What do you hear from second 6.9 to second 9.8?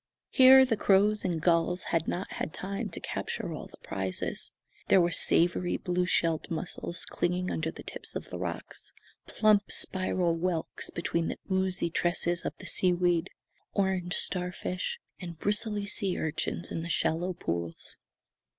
clinging under the tips of the rocks; plump,